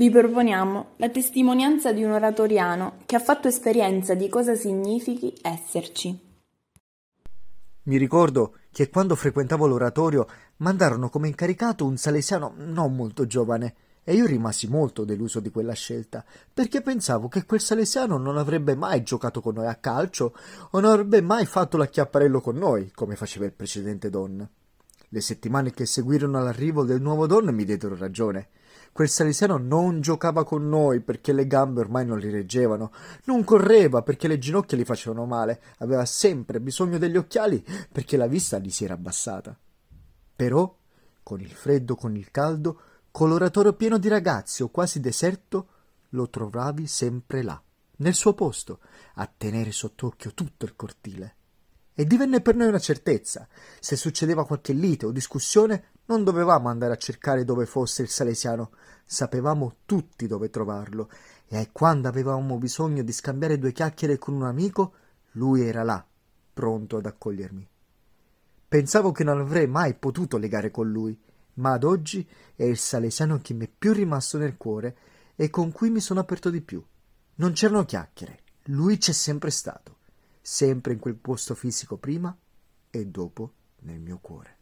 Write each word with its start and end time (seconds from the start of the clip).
Vi 0.00 0.08
proponiamo 0.08 0.92
la 0.96 1.10
testimonianza 1.10 1.92
di 1.92 2.02
un 2.02 2.12
oratoriano 2.12 3.00
che 3.04 3.16
ha 3.16 3.20
fatto 3.20 3.48
esperienza 3.48 4.14
di 4.14 4.30
cosa 4.30 4.54
significhi 4.54 5.36
esserci. 5.42 6.18
Mi 7.82 7.98
ricordo 7.98 8.54
che 8.72 8.88
quando 8.88 9.14
frequentavo 9.14 9.66
l'oratorio 9.66 10.26
mandarono 10.56 11.10
come 11.10 11.28
incaricato 11.28 11.84
un 11.84 11.98
salesiano 11.98 12.54
non 12.56 12.96
molto 12.96 13.26
giovane 13.26 13.74
e 14.02 14.14
io 14.14 14.24
rimasi 14.24 14.68
molto 14.68 15.04
deluso 15.04 15.38
di 15.38 15.50
quella 15.50 15.74
scelta, 15.74 16.24
perché 16.50 16.80
pensavo 16.80 17.28
che 17.28 17.44
quel 17.44 17.60
salesiano 17.60 18.16
non 18.16 18.38
avrebbe 18.38 18.74
mai 18.74 19.02
giocato 19.02 19.42
con 19.42 19.56
noi 19.56 19.66
a 19.66 19.74
calcio 19.74 20.32
o 20.70 20.80
non 20.80 20.92
avrebbe 20.92 21.20
mai 21.20 21.44
fatto 21.44 21.76
l'acchiapparello 21.76 22.40
con 22.40 22.56
noi, 22.56 22.90
come 22.94 23.16
faceva 23.16 23.44
il 23.44 23.52
precedente 23.52 24.08
Don. 24.08 24.48
Le 25.10 25.20
settimane 25.20 25.72
che 25.72 25.84
seguirono 25.84 26.42
l'arrivo 26.42 26.84
del 26.84 27.02
nuovo 27.02 27.26
Don 27.26 27.54
mi 27.54 27.66
diedero 27.66 27.94
ragione. 27.98 28.48
Quel 29.00 29.12
salesiano 29.12 29.56
non 29.56 30.02
giocava 30.02 30.44
con 30.44 30.68
noi 30.68 31.00
perché 31.00 31.32
le 31.32 31.46
gambe 31.46 31.80
ormai 31.80 32.04
non 32.04 32.18
li 32.18 32.28
reggevano, 32.28 32.92
non 33.24 33.44
correva 33.44 34.02
perché 34.02 34.28
le 34.28 34.38
ginocchia 34.38 34.76
gli 34.76 34.84
facevano 34.84 35.24
male, 35.24 35.62
aveva 35.78 36.04
sempre 36.04 36.60
bisogno 36.60 36.98
degli 36.98 37.16
occhiali 37.16 37.64
perché 37.90 38.18
la 38.18 38.26
vista 38.26 38.58
gli 38.58 38.68
si 38.68 38.84
era 38.84 38.92
abbassata. 38.92 39.58
Però, 40.36 40.76
con 41.22 41.40
il 41.40 41.50
freddo, 41.50 41.94
con 41.94 42.14
il 42.14 42.30
caldo, 42.30 42.78
Coloratorio 43.10 43.72
pieno 43.72 43.96
di 43.96 44.08
ragazzi 44.08 44.62
o 44.62 44.68
quasi 44.68 45.00
deserto, 45.00 45.68
lo 46.10 46.28
trovavi 46.28 46.86
sempre 46.86 47.42
là, 47.42 47.58
nel 47.96 48.12
suo 48.12 48.34
posto, 48.34 48.80
a 49.14 49.32
tenere 49.34 49.72
sott'occhio 49.72 50.34
tutto 50.34 50.66
il 50.66 50.76
cortile. 50.76 51.36
E 51.94 52.04
divenne 52.04 52.42
per 52.42 52.54
noi 52.54 52.68
una 52.68 52.78
certezza. 52.78 53.48
Se 53.78 53.96
succedeva 53.96 54.44
qualche 54.44 54.74
lite 54.74 55.06
o 55.06 55.10
discussione, 55.10 55.92
non 56.10 56.24
dovevamo 56.24 56.68
andare 56.68 56.92
a 56.92 56.96
cercare 56.96 57.44
dove 57.44 57.66
fosse 57.66 58.02
il 58.02 58.08
salesiano, 58.08 58.72
sapevamo 59.04 59.76
tutti 59.86 60.26
dove 60.26 60.50
trovarlo, 60.50 61.08
e 61.46 61.68
quando 61.70 62.08
avevamo 62.08 62.58
bisogno 62.58 63.04
di 63.04 63.12
scambiare 63.12 63.58
due 63.58 63.70
chiacchiere 63.70 64.18
con 64.18 64.34
un 64.34 64.42
amico, 64.42 64.94
lui 65.32 65.62
era 65.62 65.84
là, 65.84 66.04
pronto 66.52 66.96
ad 66.96 67.06
accogliermi. 67.06 67.68
Pensavo 68.66 69.12
che 69.12 69.22
non 69.22 69.38
avrei 69.38 69.68
mai 69.68 69.94
potuto 69.94 70.36
legare 70.36 70.72
con 70.72 70.90
lui, 70.90 71.16
ma 71.54 71.74
ad 71.74 71.84
oggi 71.84 72.28
è 72.56 72.64
il 72.64 72.76
salesiano 72.76 73.38
che 73.40 73.54
mi 73.54 73.66
è 73.66 73.70
più 73.76 73.92
rimasto 73.92 74.36
nel 74.36 74.56
cuore 74.56 74.96
e 75.36 75.48
con 75.48 75.70
cui 75.70 75.90
mi 75.90 76.00
sono 76.00 76.18
aperto 76.18 76.50
di 76.50 76.60
più. 76.60 76.84
Non 77.36 77.52
c'erano 77.52 77.84
chiacchiere, 77.84 78.40
lui 78.64 78.98
c'è 78.98 79.12
sempre 79.12 79.50
stato, 79.50 79.98
sempre 80.40 80.92
in 80.92 80.98
quel 80.98 81.14
posto 81.14 81.54
fisico 81.54 81.96
prima 81.98 82.36
e 82.90 83.06
dopo 83.06 83.52
nel 83.82 84.00
mio 84.00 84.18
cuore. 84.20 84.58